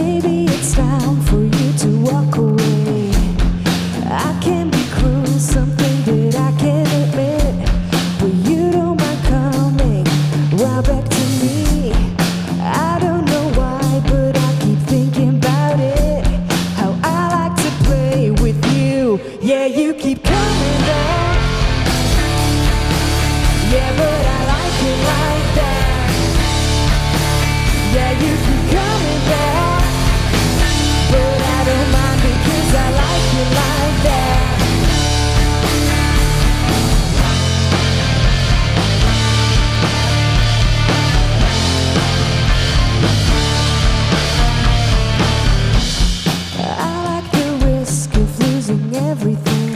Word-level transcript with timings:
Maybe 0.00 0.44
it's 0.44 0.74
time 0.74 1.20
for 1.22 1.40
you. 1.42 1.47
everything. 48.98 49.67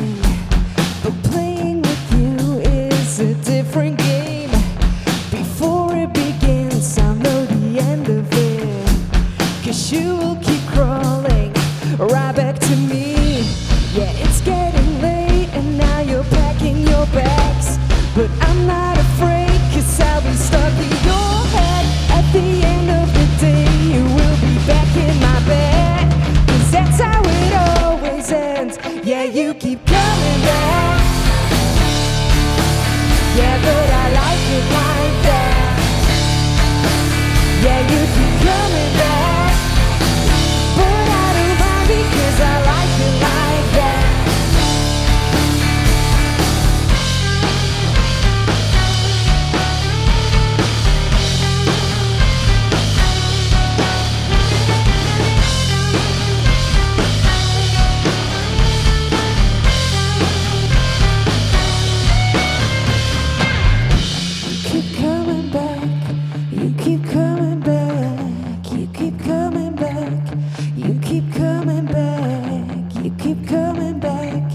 You 70.76 70.98
keep 71.00 71.32
coming 71.32 71.86
back. 71.86 72.94
You 73.02 73.10
keep 73.18 73.48
coming 73.48 73.98
back. 73.98 74.52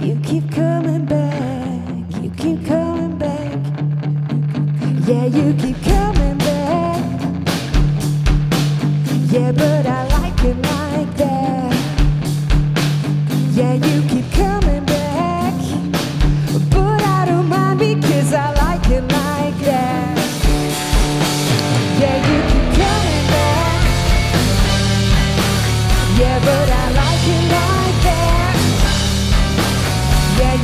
You 0.00 0.18
keep 0.24 0.50
coming 0.50 1.04
back. 1.04 2.22
You 2.22 2.30
keep 2.30 2.66
coming 2.66 3.16
back. 3.18 3.58
Yeah, 5.06 5.26
you 5.26 5.54
keep 5.54 5.80
coming 5.82 6.38
back. 6.38 7.20
Yeah, 9.30 9.52
but 9.52 9.86
I. 9.86 10.15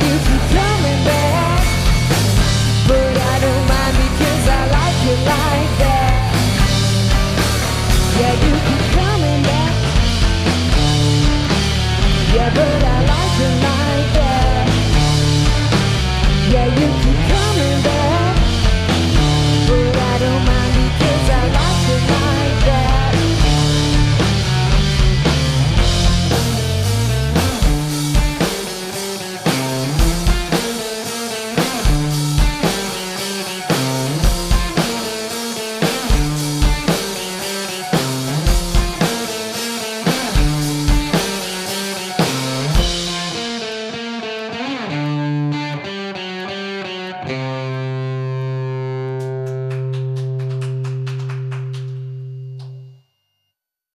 you 0.01 0.17
keep 0.25 0.43
coming 0.57 1.01
back. 1.05 1.63
But 2.87 3.15
I 3.15 3.35
don't 3.43 3.65
mind 3.69 3.95
because 4.03 4.45
I 4.47 4.61
like 4.77 4.97
you 5.05 5.15
like 5.33 5.71
that. 5.83 6.13
Yeah, 8.19 8.33
you 8.43 8.53
keep 8.65 8.83
coming 8.97 9.41
back. 9.43 9.73
Yeah, 12.33 12.49
but 12.55 12.83
I 12.83 12.97
like 13.05 13.33
like 13.39 13.82